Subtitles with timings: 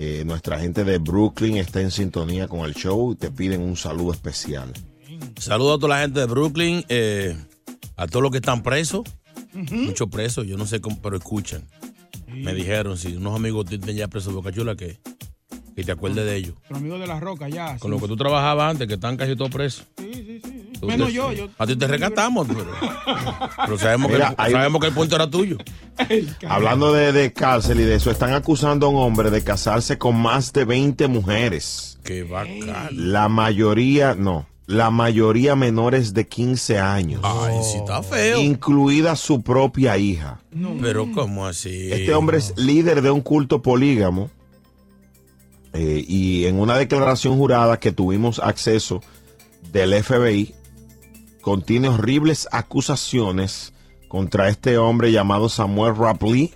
[0.00, 3.76] Eh, nuestra gente de Brooklyn está en sintonía con el show y te piden un
[3.76, 4.72] saludo especial.
[5.40, 7.36] Saludos a toda la gente de Brooklyn, eh,
[7.96, 9.02] a todos los que están presos.
[9.52, 11.64] Muchos presos, yo no sé cómo, pero escuchan.
[12.28, 15.00] Me dijeron, si unos amigos tienen ya presos Boca Chula, que,
[15.74, 16.54] que te acuerdes de ellos.
[16.62, 17.76] Pero amigo de la roca, ya.
[17.78, 19.84] Con lo que tú trabajabas antes, que están casi todos presos.
[19.96, 20.07] Sí, sí, sí.
[20.88, 21.48] Menos te- yo, yo.
[21.58, 22.66] A ti te rescatamos, pero,
[23.64, 25.58] pero sabemos, Mira, que, hay- sabemos que el punto era tuyo.
[26.48, 30.16] Hablando de, de cárcel y de eso, están acusando a un hombre de casarse con
[30.16, 31.98] más de 20 mujeres.
[32.04, 32.88] Qué bacán.
[32.92, 37.20] La mayoría, no, la mayoría menores de 15 años.
[37.24, 38.40] Ay, sí está feo.
[38.40, 40.40] Incluida su propia hija.
[40.80, 41.90] Pero ¿cómo así?
[41.92, 44.30] Este hombre es líder de un culto polígamo
[45.72, 49.02] eh, y en una declaración jurada que tuvimos acceso
[49.72, 50.54] del FBI
[51.40, 53.72] contiene horribles acusaciones
[54.08, 56.54] contra este hombre llamado Samuel Rapley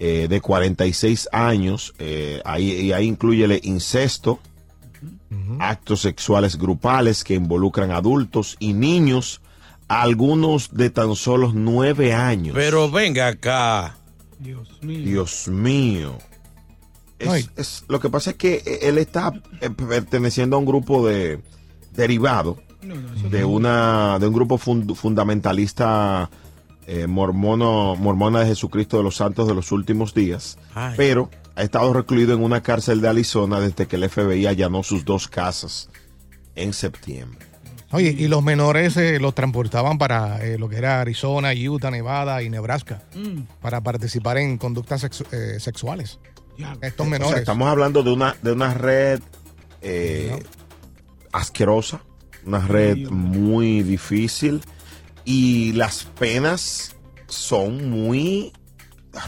[0.00, 4.38] eh, de 46 años eh, ahí, y ahí incluye el incesto
[5.60, 9.40] actos sexuales grupales que involucran adultos y niños
[9.86, 13.96] algunos de tan solo nueve años Pero venga acá.
[14.38, 15.04] Dios mío.
[15.04, 16.18] Dios mío.
[17.18, 21.40] Es- es- lo que pasa es que él está eh, perteneciendo a un grupo de
[21.92, 26.30] derivado No, no, eso de una de un grupo fund- fundamentalista
[26.86, 30.94] eh, mormono mormona de Jesucristo de los Santos de los últimos días, Ay.
[30.96, 35.04] pero ha estado recluido en una cárcel de Arizona desde que el FBI allanó sus
[35.04, 35.90] dos casas
[36.54, 37.46] en septiembre.
[37.90, 42.42] Oye, y los menores eh, los transportaban para eh, lo que era Arizona, Utah, Nevada
[42.42, 46.20] y Nebraska Mm, para participar en conductas sexu- eh, sexuales.
[46.82, 47.38] Estos O sea, menores.
[47.40, 49.20] estamos hablando de una, de una red
[49.80, 50.38] eh,
[51.32, 52.00] asquerosa,
[52.48, 54.62] una red muy difícil
[55.24, 58.52] y las penas son muy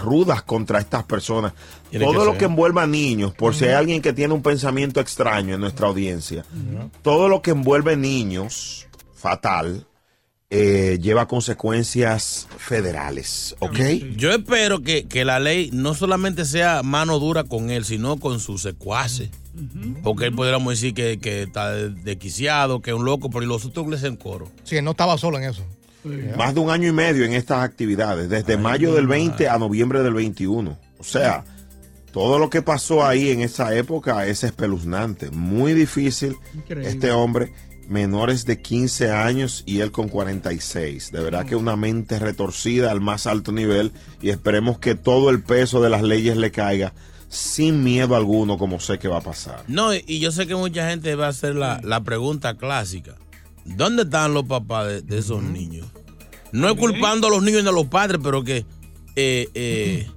[0.01, 1.53] rudas contra estas personas.
[1.91, 2.39] Tiene todo que lo ser.
[2.39, 5.89] que envuelva a niños, por si hay alguien que tiene un pensamiento extraño en nuestra
[5.89, 6.45] audiencia,
[7.03, 9.87] todo lo que envuelve niños, fatal,
[10.51, 13.79] eh, lleva consecuencias federales, ¿ok?
[14.17, 18.41] Yo espero que, que la ley no solamente sea mano dura con él, sino con
[18.41, 19.31] sus secuaces.
[20.03, 23.65] Porque él podríamos decir que, que está desquiciado, que es un loco, pero y los
[23.65, 24.51] otros le hacen coro.
[24.65, 25.65] Sí, él no estaba solo en eso.
[26.37, 30.03] Más de un año y medio en estas actividades, desde mayo del 20 a noviembre
[30.03, 30.79] del 21.
[30.99, 31.45] O sea,
[32.13, 36.37] todo lo que pasó ahí en esa época es espeluznante, muy difícil.
[36.55, 36.89] Increíble.
[36.89, 37.53] Este hombre,
[37.91, 41.11] menores de 15 años y él con 46.
[41.13, 43.93] De verdad que una mente retorcida al más alto nivel
[44.23, 46.95] y esperemos que todo el peso de las leyes le caiga
[47.29, 49.65] sin miedo alguno, como sé que va a pasar.
[49.69, 53.17] No, y- yo sé que mucha gente va a hacer la, la pregunta clásica.
[53.65, 55.87] ¿Dónde están los papás de, de esos niños?
[56.53, 58.65] No es culpando a los niños ni a los padres, pero que
[59.17, 60.09] eh, eh,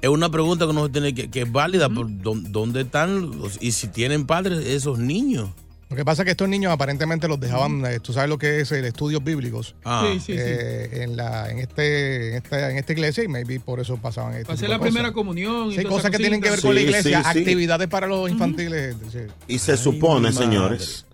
[0.00, 1.88] es una pregunta que uno tiene que, que es válida.
[1.88, 5.50] por dó- ¿Dónde están los- y si tienen padres esos niños?
[5.92, 8.60] Lo que pasa es que estos niños aparentemente los dejaban, eh, tú sabes lo que
[8.60, 10.38] es el estudios bíblicos Ah, Sí, sí, sí.
[10.38, 14.32] eh, en la en este en esta, en esta iglesia y maybe por eso pasaban
[14.42, 14.90] Para hacer la cosas.
[14.92, 15.70] primera comunión.
[15.70, 17.38] y Sí, cosas que tienen que ver con la iglesia, sí, sí.
[17.40, 18.96] actividades para los infantiles.
[19.12, 19.18] sí.
[19.48, 21.06] Y se supone, señores,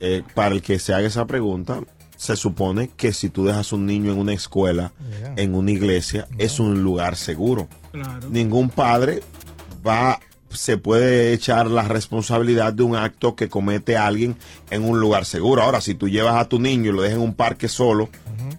[0.00, 1.80] eh, para el que se haga esa pregunta,
[2.16, 5.34] se supone que si tú dejas un niño en una escuela, Yeah.
[5.38, 7.66] en una iglesia, es un lugar seguro.
[7.92, 8.28] Claro.
[8.30, 9.22] Ningún padre
[9.86, 10.20] va
[10.52, 14.36] se puede echar la responsabilidad de un acto que comete alguien
[14.70, 15.62] en un lugar seguro.
[15.62, 18.08] Ahora, si tú llevas a tu niño y lo dejas en un parque solo,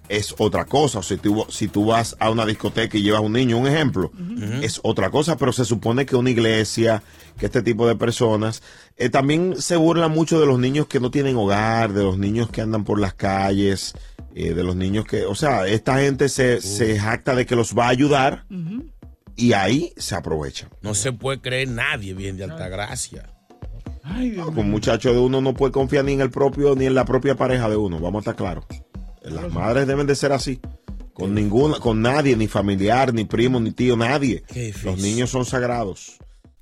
[0.08, 1.00] es otra cosa.
[1.00, 3.68] O si tú, si tú vas a una discoteca y llevas a un niño, un
[3.68, 4.12] ejemplo,
[4.62, 7.04] es otra cosa, pero se supone que una iglesia,
[7.38, 8.64] que este tipo de personas,
[8.98, 12.50] eh, también se burla mucho de los niños que no tienen hogar, de los niños
[12.50, 13.94] que andan por las calles,
[14.34, 17.78] eh, de los niños que, o sea, esta gente se, se jacta de que los
[17.78, 18.46] va a ayudar
[19.42, 20.70] y ahí se aprovecha.
[20.82, 23.28] No se puede creer nadie bien de Altagracia.
[24.56, 27.36] Un muchacho de uno no puede confiar ni en el propio, ni en la propia
[27.36, 28.66] pareja de uno, vamos a estar claros.
[29.24, 30.60] Las madres deben de ser así.
[31.14, 34.44] Con ninguna, con nadie, ni familiar, ni primo, ni tío, nadie.
[34.84, 36.18] Los niños son sagrados.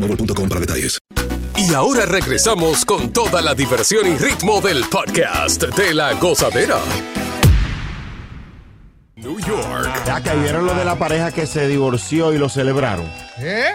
[0.00, 0.98] boostmobile.com para detalles.
[1.56, 6.78] Y ahora regresamos con toda la diversión y ritmo del podcast de la gozadera.
[9.16, 9.90] New York.
[10.06, 13.06] Ya que vieron lo de la pareja que se divorció y lo celebraron.
[13.38, 13.72] ¿Eh?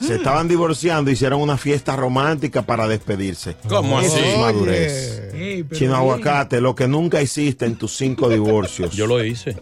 [0.00, 3.56] Se estaban divorciando, hicieron una fiesta romántica para despedirse.
[3.68, 4.24] ¿Cómo Eso así?
[4.24, 5.34] es madurez.
[5.34, 8.92] Ey, pero Chino aguacate, lo que nunca hiciste en tus cinco divorcios.
[8.96, 9.56] Yo lo hice.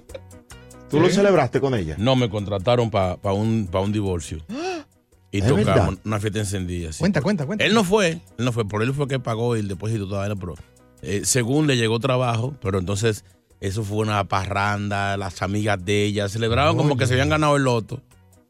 [0.88, 1.96] ¿Tú lo celebraste con ella?
[1.98, 4.38] No, me contrataron para un, pa un divorcio.
[5.30, 5.94] Y ¿Es tocamos verdad?
[6.04, 6.92] una fiesta encendida.
[6.92, 7.00] sí.
[7.00, 7.64] Cuenta, cuenta, cuenta.
[7.64, 10.54] Él no fue, él no fue, por él fue que pagó el depósito todavía, pero
[11.02, 13.24] eh, según le llegó trabajo, pero entonces
[13.60, 17.64] eso fue una parranda, las amigas de ella celebraban como que se habían ganado el
[17.64, 18.00] loto.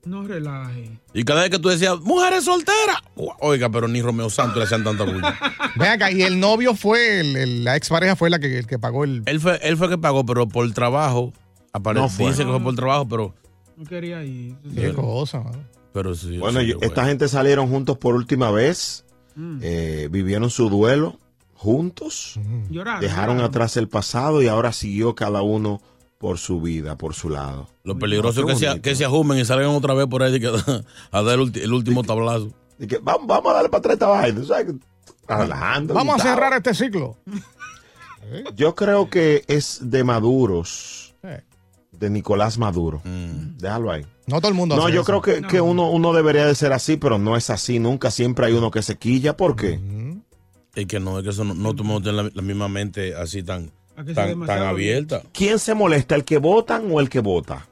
[0.04, 0.90] No relaje.
[1.12, 2.98] Y cada vez que tú decías, mujeres solteras,
[3.40, 5.36] oiga, pero ni Romeo Santos le hacían tanta bulla.
[5.76, 8.78] Ven acá, y el novio fue, el- el- la expareja fue la que, el que
[8.78, 9.22] pagó el.
[9.26, 11.32] él fue, él fue que pagó, pero por trabajo,
[11.72, 12.26] aparece, No fue.
[12.30, 13.34] dice que fue por trabajo, pero,
[13.76, 14.54] No quería ir.
[14.74, 15.58] Qué cosa, mano.
[15.92, 16.38] Pero sí.
[16.38, 19.04] Bueno, esta gente salieron juntos por última vez,
[19.34, 19.58] Mm.
[19.62, 21.18] eh, vivieron su duelo
[21.54, 22.38] juntos,
[22.70, 23.00] Lloraron.
[23.00, 23.44] dejaron lloraron.
[23.50, 25.80] atrás el pasado y ahora siguió cada uno
[26.18, 27.68] por su vida, por su lado.
[27.84, 30.48] Lo peligroso es que se, que se ajumen y salgan otra vez por ahí que-
[31.12, 32.50] a dar el, ulti- el último tablazo.
[32.80, 34.74] Y que vamos, vamos a darle para atrás esta vaina, ¿sabes?
[35.28, 35.94] Relajando.
[35.94, 37.16] Vamos a cerrar este ciclo.
[38.56, 41.14] Yo creo que es de Maduros,
[41.92, 43.00] de Nicolás Maduro.
[43.04, 43.56] Mm.
[43.58, 44.06] Déjalo ahí.
[44.28, 45.20] No todo el mundo No, hace yo eso.
[45.20, 48.10] creo que, que uno, uno debería de ser así, pero no es así nunca.
[48.10, 49.36] Siempre hay uno que se quilla.
[49.36, 49.80] ¿Por qué?
[50.74, 53.70] Es que no, es que eso no, no tiene la, la misma mente así tan,
[54.14, 55.22] tan, tan abierta.
[55.32, 57.66] ¿Quién se molesta, el que votan o el que vota?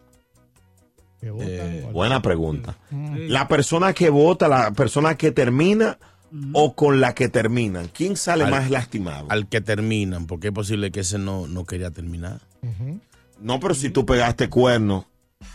[1.20, 1.88] Que Eh.
[1.92, 2.76] Buena pregunta.
[2.90, 3.28] Sí.
[3.28, 5.98] La persona que vota, la persona que termina
[6.52, 7.88] o con la que terminan.
[7.88, 9.26] ¿Quién sale Al- más lastimado?
[9.30, 12.40] Al que terminan, porque es posible que ese no, no quería terminar.
[13.40, 15.06] No, pero si tú pegaste cuerno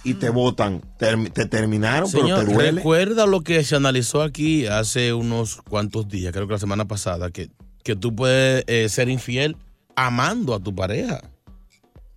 [0.03, 2.71] y te votan, te terminaron, Señor, pero te duele.
[2.71, 7.29] recuerda lo que se analizó aquí hace unos cuantos días, creo que la semana pasada,
[7.29, 7.49] que,
[7.83, 9.57] que tú puedes eh, ser infiel
[9.95, 11.21] amando a tu pareja.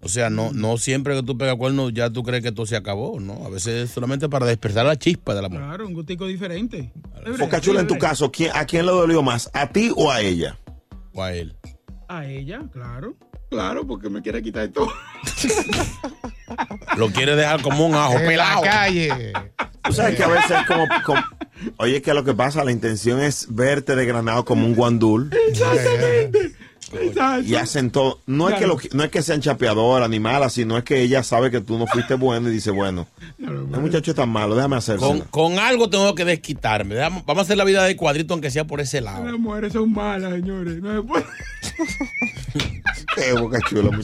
[0.01, 2.77] O sea, no, no siempre que tú pegas cuernos ya tú crees que todo se
[2.77, 3.47] acabó, ¿no?
[3.47, 5.63] A veces es solamente para despertar la chispa del amor.
[5.63, 6.93] Claro, un gustico diferente.
[7.39, 9.51] Focachula, en tu caso, ¿quién, ¿a quién le dolió más?
[9.55, 10.59] ¿A ti o a ella?
[11.15, 11.57] O a él.
[12.09, 13.17] A ella, claro.
[13.49, 14.89] Claro, porque me quiere quitar todo.
[16.97, 19.33] Lo quiere dejar como un ajo En la calle.
[19.83, 21.23] Tú sabes que a veces es como, como-
[21.79, 25.31] Oye, que lo que pasa, la intención es verte desgranado como un guandul
[27.45, 28.21] y hacen todo.
[28.27, 31.23] No es, que lo, no es que sean chapeadoras ni malas, sino es que ella
[31.23, 33.07] sabe que tú no fuiste bueno y dice, bueno,
[33.39, 35.07] el muchacho es tan malo, déjame hacerlo.
[35.09, 36.95] Con, con algo tengo que desquitarme.
[36.95, 39.25] Déjame- Vamos a hacer la vida de cuadrito, aunque sea por ese lado.
[39.25, 40.81] Las mujeres son malas, señores.
[40.83, 41.25] No se puede.
[43.17, 43.91] Qué boca chula,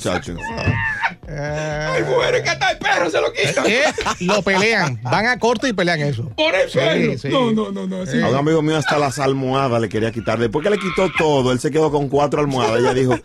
[1.31, 1.93] muchacho.
[1.93, 3.65] Hay mujeres que hasta el perro se lo quitan.
[3.67, 3.83] Eh,
[4.21, 5.01] lo pelean.
[5.03, 6.29] Van a corte y pelean eso.
[6.37, 7.19] Por el Sí, perro.
[7.19, 7.29] sí.
[7.29, 8.07] No, no, no, no.
[8.07, 8.21] sí.
[8.21, 10.39] A un amigo mío hasta las almohadas le quería quitar.
[10.39, 12.81] Después que le quitó todo, él se quedó con cuatro almohadas.
[12.81, 13.19] Ella dijo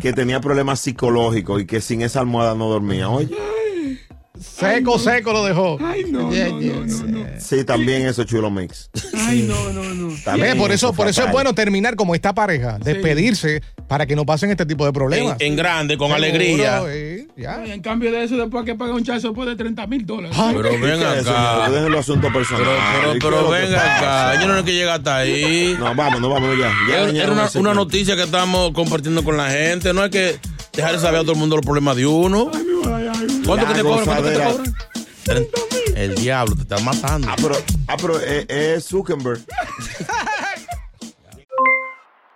[0.00, 3.08] que tenía problemas psicológicos y que sin esa almohada no dormía.
[3.08, 3.28] Oye,
[4.40, 5.78] Seco, seco lo dejó.
[5.82, 7.26] Ay, no, no, no, no, no.
[7.40, 8.88] Sí, también eso chulo mix.
[9.28, 10.14] Ay, no, no, no.
[10.24, 14.26] También por eso, por eso es bueno terminar como esta pareja, despedirse para que no
[14.26, 15.36] pasen este tipo de problemas.
[15.40, 16.82] en grande, con Seguro, alegría.
[16.88, 17.60] eh, ya.
[17.62, 20.36] Ay, En cambio de eso, después que paga un chazo después de 30 mil dólares.
[20.36, 21.70] Pero ven ¿Qué es acá.
[21.70, 22.68] Dejen los asuntos personales.
[23.00, 24.30] Pero, ¿Qué pero, es pasa?
[24.30, 24.40] acá.
[24.42, 25.76] Yo no hay que llegar hasta ahí.
[25.78, 26.72] No, vamos, no vamos ya.
[26.88, 29.92] ya Era, una, una noticia que estamos compartiendo con la gente.
[29.94, 30.38] No hay que
[30.74, 32.50] dejar de saber a todo el mundo los problemas de uno.
[33.46, 34.04] ¿Cuánto que te cobran?
[34.04, 34.74] ¿Cuánto que te cobran?
[35.98, 37.26] El diablo te está matando.
[37.28, 37.56] Ah, pero,
[37.88, 39.40] ah, pero eh, es Zuckerberg.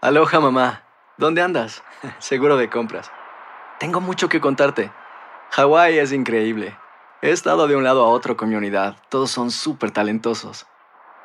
[0.01, 0.83] Aloha mamá,
[1.17, 1.85] ¿dónde andas?
[2.19, 3.13] Seguro de compras.
[3.79, 4.91] Tengo mucho que contarte.
[5.53, 6.77] Hawái es increíble.
[7.21, 8.97] He estado de un lado a otro con mi unidad.
[9.09, 10.67] Todos son súper talentosos.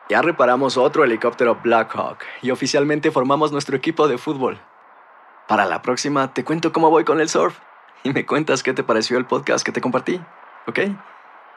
[0.07, 4.61] Ya reparamos otro helicóptero Blackhawk y oficialmente formamos nuestro equipo de fútbol.
[5.47, 7.57] Para la próxima te cuento cómo voy con el surf
[8.03, 10.21] y me cuentas qué te pareció el podcast que te compartí,
[10.67, 10.79] ¿ok?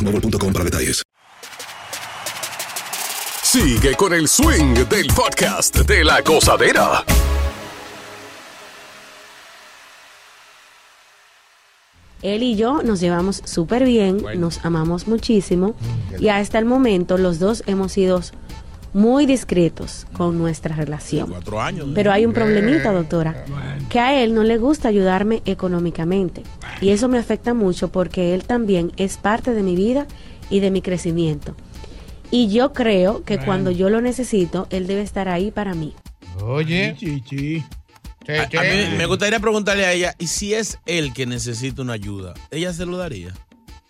[0.00, 1.02] boostmobile.com para detalles.
[3.42, 7.04] Sigue con el swing del podcast de la gozadera.
[12.22, 15.74] Él y yo nos llevamos súper bien, nos amamos muchísimo
[16.18, 18.20] y hasta el momento los dos hemos sido
[18.92, 21.28] muy discretos con nuestra relación.
[21.30, 21.88] Cuatro años.
[21.94, 23.44] Pero hay un problemita, doctora,
[23.88, 26.42] que a él no le gusta ayudarme económicamente
[26.80, 30.06] y eso me afecta mucho porque él también es parte de mi vida
[30.50, 31.54] y de mi crecimiento.
[32.32, 33.46] Y yo creo que Bueno.
[33.46, 35.94] cuando yo lo necesito, él debe estar ahí para mí.
[36.42, 36.94] Oye.
[36.98, 37.64] Chichi.
[38.28, 41.94] A, a mí me gustaría preguntarle a ella, ¿y si es él que necesita una
[41.94, 42.34] ayuda?
[42.52, 43.34] ¿Ella se lo daría?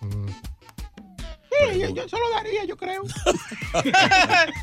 [0.01, 3.03] Sí, yo, yo se lo daría, yo creo.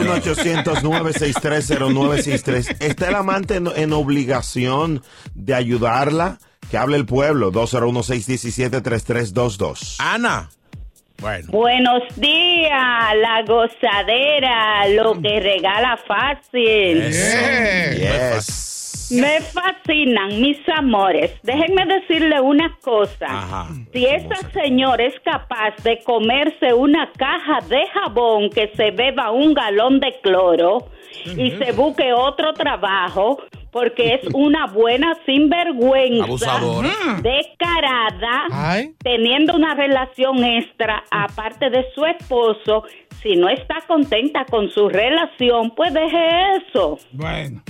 [0.00, 2.76] 1-800-963-0963.
[2.80, 5.02] ¿Está el amante en, en obligación
[5.34, 6.38] de ayudarla?
[6.70, 7.52] Que hable el pueblo.
[7.52, 9.96] 201-617-3322.
[9.98, 10.48] Ana.
[11.20, 11.48] Bueno.
[11.50, 17.10] Buenos días, la gozadera, lo que regala fácil.
[17.10, 18.69] Yes.
[19.10, 21.32] Me fascinan, mis amores.
[21.42, 23.26] Déjenme decirle una cosa.
[23.26, 23.68] Ajá.
[23.92, 29.54] Si esa señora es capaz de comerse una caja de jabón que se beba un
[29.54, 30.88] galón de cloro
[31.36, 33.38] y se busque otro trabajo,
[33.72, 36.90] porque es una buena sinvergüenza, Abusadora.
[37.22, 42.84] descarada, teniendo una relación extra aparte de su esposo.
[43.22, 46.98] Si no está contenta con su relación, pues deje eso.
[47.12, 47.62] Bueno.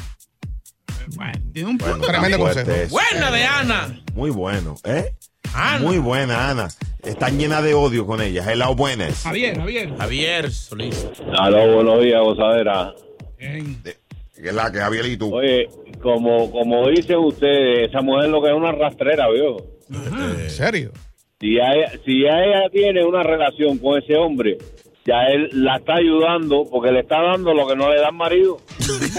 [1.17, 2.39] Bueno, tiene un Bueno, punto.
[2.39, 2.91] fuerte eso.
[2.93, 4.01] Buena de Ana.
[4.15, 5.13] Muy bueno, ¿eh?
[5.55, 5.81] Ana.
[5.85, 6.69] Muy buena, Ana.
[7.05, 8.45] Está llena de odio con ella.
[8.51, 9.23] Hello, buenas.
[9.25, 9.97] Javier, Javier.
[9.97, 11.07] Javier Solís.
[11.39, 12.95] Aló, buenos días, gozadera.
[13.39, 15.29] ¿Qué es la que Javierito?
[15.29, 15.69] Oye,
[16.03, 19.59] como, como dicen ustedes, esa mujer lo que es una rastrera, viejo.
[19.91, 20.93] ¿En serio?
[21.41, 24.59] Si ya, ella- si ya ella tiene una relación con ese hombre,
[25.07, 28.59] ya él la está ayudando porque le está dando lo que no le da marido.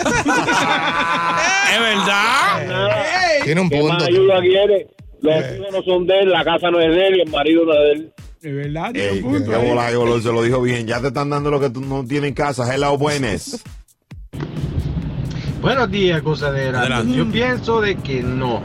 [1.72, 3.44] ¿Es verdad?
[3.44, 3.94] Tiene un ¿Qué punto.
[3.94, 4.88] más ayuda quiere?
[5.22, 7.66] Los hijos no son de él, la casa no es de él y el marido
[7.66, 8.14] no es de él.
[8.42, 9.52] De verdad, tiene Ey, un punto.
[9.52, 9.70] qué ahí.
[9.70, 10.88] bola, qué bola, se lo dijo bien.
[10.88, 12.74] Ya te están dando lo que tú no tienes en casa.
[12.74, 13.64] Hello, buenas.
[15.62, 16.80] Buenos días, gozadera.
[16.82, 17.16] Adelante.
[17.16, 18.64] Yo pienso de que no.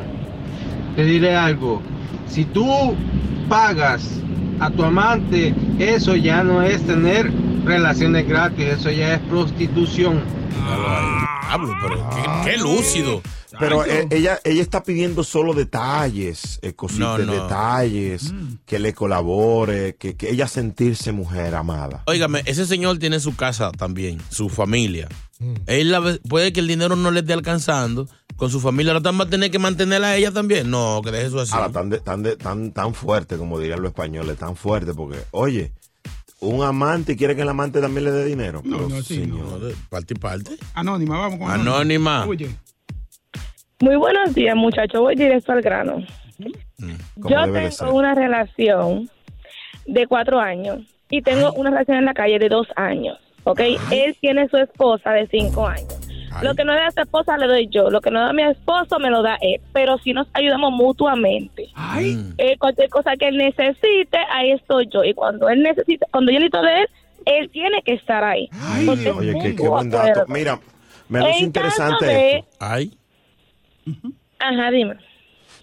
[0.96, 1.82] Te diré algo.
[2.26, 2.96] Si tú
[3.50, 4.22] pagas
[4.60, 7.30] a tu amante, eso ya no es tener
[7.66, 10.22] relaciones gratis, eso ya es prostitución.
[11.48, 12.10] Diablo, pero
[12.44, 13.22] qué, qué lúcido.
[13.58, 17.32] Pero eh, ella, ella está pidiendo solo detalles, eh, cositas, No, no.
[17.32, 18.34] detalles,
[18.66, 22.02] que le colabore, que, que ella sentirse mujer amada.
[22.06, 25.08] Óigame, ese señor tiene su casa también, su familia.
[25.38, 25.54] Mm.
[25.66, 28.08] Él la puede que el dinero no le esté alcanzando.
[28.36, 30.70] Con su familia, ahora va a tener que mantenerla a ella también.
[30.70, 31.54] No, que deje eso así.
[31.54, 35.16] Ahora, tan, de- tan, de- tan, tan fuerte, como dirían los españoles, tan fuerte, porque,
[35.30, 35.72] oye,
[36.40, 38.62] un amante quiere que el amante también le dé dinero.
[38.64, 40.50] No, Pero, no, sí, señor, No, parte y parte.
[40.74, 42.26] Anónima, vamos con Anónima.
[42.26, 42.50] Oye.
[43.80, 45.00] Muy buenos días, muchachos.
[45.00, 46.04] Voy directo al grano.
[47.20, 49.10] como Yo tengo una relación
[49.86, 53.18] de cuatro años y tengo una relación en la calle de dos años.
[53.44, 53.60] ¿Ok?
[53.90, 55.95] Él tiene su esposa de cinco años.
[56.42, 57.90] Lo que no le da a su esposa le doy yo.
[57.90, 59.60] Lo que no da a mi esposo me lo da él.
[59.72, 61.68] Pero si nos ayudamos mutuamente.
[62.38, 65.04] Eh, cualquier cosa que él necesite, ahí estoy yo.
[65.04, 66.88] Y cuando él necesita, cuando yo necesito de él,
[67.24, 68.48] él tiene que estar ahí.
[68.78, 70.24] Es Oye, qué, buen dato.
[70.28, 70.60] Mira,
[71.08, 72.48] me parece En interesante de- esto.
[72.60, 72.96] Ay.
[74.38, 74.96] Ajá, dime.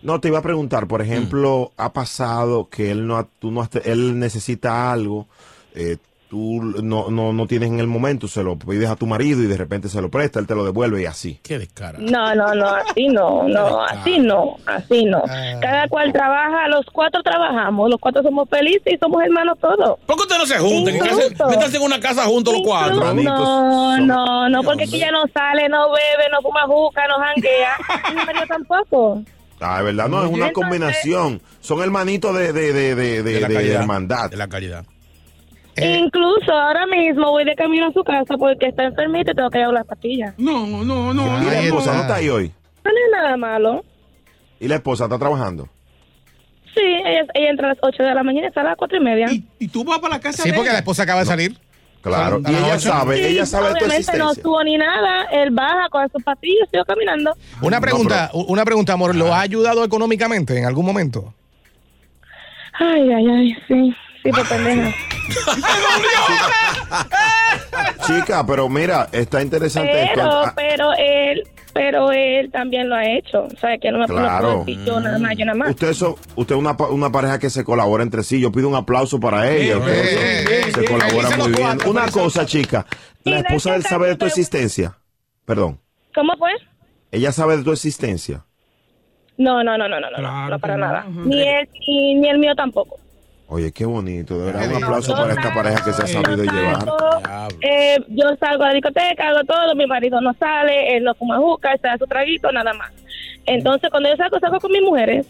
[0.01, 3.67] No, te iba a preguntar, por ejemplo, ha pasado que él no, ha- tú no
[3.85, 5.27] él necesita algo,
[5.75, 5.97] eh,
[6.33, 9.45] tú no, no, no tienes en el momento, se lo pides a tu marido y
[9.45, 11.39] de repente se lo presta, él te lo devuelve y así.
[11.43, 11.99] Qué descara.
[11.99, 15.21] No, no, no, así no, no, así no, así no.
[15.29, 15.59] Ah.
[15.61, 19.99] Cada cual trabaja, los cuatro trabajamos, los cuatro somos felices y somos hermanos todos.
[20.07, 20.95] ¿Por qué ustedes no se juntan?
[20.95, 23.13] Incluso- Métanse métanse en una casa juntos los cuatro.
[23.13, 27.73] No, no, no, porque aquí ya no sale, no bebe, no fuma juca, no janguea.
[28.11, 29.21] Y mi marido tampoco.
[29.59, 31.41] Ah, es verdad, no, es una combinación.
[31.61, 34.31] Son hermanitos de, de, de, de, de- la hermandad.
[34.31, 34.83] De la caridad.
[35.75, 35.99] Eh.
[36.03, 39.57] Incluso ahora mismo voy de camino a su casa porque está enfermita y tengo que
[39.59, 40.33] llevar las pastillas.
[40.37, 41.41] No, no, no.
[41.41, 42.51] ¿Y la esposa no está ahí hoy?
[42.85, 43.83] No es nada malo.
[44.59, 45.67] ¿Y la esposa está trabajando?
[46.75, 48.97] Sí, ella, ella entra a las 8 de la mañana y sale a las 4
[48.97, 49.27] y media.
[49.59, 51.57] ¿Y tú vas para la casa Sí, porque la esposa acaba de salir.
[52.01, 54.31] Claro, y ella sabe, Sí, ella sabe de tu obviamente no existencia.
[54.37, 55.23] estuvo ni nada.
[55.31, 57.33] Él baja con sus pastillas, sigo caminando.
[57.61, 59.15] Una pregunta, una pregunta, amor.
[59.15, 61.33] ¿Lo ha ayudado económicamente en algún momento?
[62.73, 63.95] Ay, ay, ay, sí.
[64.23, 64.91] Sí, pues pendeja.
[68.07, 70.13] Chica, pero mira, está interesante esto.
[70.15, 73.43] Pero, Ah, pero él, pero él también lo ha hecho.
[73.45, 74.47] O sea, que no me Claro.
[74.47, 75.69] puedo decir yo nada más, yo nada más.
[75.69, 75.91] Usted
[76.35, 78.39] usted es una, una pareja que se colabora entre sí.
[78.41, 79.79] Yo pido un aplauso para ella.
[80.73, 81.77] Se colabora muy bien.
[81.87, 82.85] Una cosa, chica.
[83.23, 84.97] La esposa de él sabe de tu existencia.
[85.45, 85.79] Perdón.
[86.13, 86.51] ¿Cómo fue?
[87.11, 88.45] Ella sabe de tu existencia.
[89.37, 91.05] No, no, no, no, no, no, no, no para nada.
[91.09, 92.99] Ni él, ni, ni el mío tampoco.
[93.47, 94.39] Oye, qué bonito.
[94.39, 96.85] De verdad, un aplauso para esta pareja que se ha sabido llevar.
[97.61, 101.37] Eh, yo salgo a la discoteca, hago todo, mi marido no sale, él no fuma
[101.37, 102.91] juca, se da su traguito, nada más.
[103.45, 105.27] Entonces, cuando yo salgo, salgo con mis mujeres.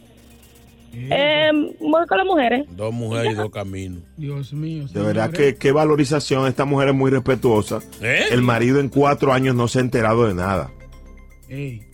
[0.95, 2.65] Eh, voy con las mujeres.
[2.69, 4.03] Dos mujeres y dos caminos.
[4.15, 4.85] Dios mío.
[4.93, 6.47] De verdad, que qué valorización.
[6.47, 7.79] Esta mujer es muy respetuosa.
[8.01, 8.25] ¿Eh?
[8.31, 10.69] El marido en cuatro años no se ha enterado de nada.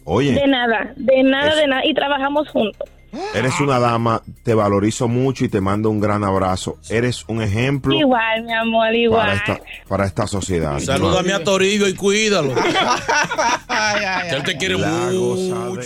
[0.03, 0.33] Oye.
[0.33, 1.57] De nada, de nada, Eso.
[1.57, 1.85] de nada.
[1.85, 2.89] Y trabajamos juntos.
[3.33, 6.77] Eres una dama, te valorizo mucho y te mando un gran abrazo.
[6.89, 9.31] Eres un ejemplo Igual, mi amor, para igual.
[9.37, 10.79] esta, para esta sociedad.
[10.79, 12.53] Salúdame a Torillo y cuídalo.
[14.29, 15.79] Que él te quiere mucho.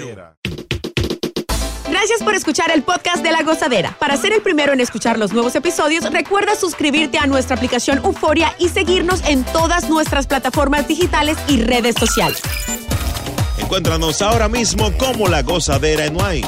[1.90, 3.96] Gracias por escuchar el podcast de La Gozadera.
[4.00, 8.54] Para ser el primero en escuchar los nuevos episodios, recuerda suscribirte a nuestra aplicación Euforia
[8.60, 12.42] y seguirnos en todas nuestras plataformas digitales y redes sociales.
[13.60, 16.48] Encuéntranos ahora mismo como La Gozadera en Wine.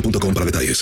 [0.00, 0.76] boostmobile.com para detalles.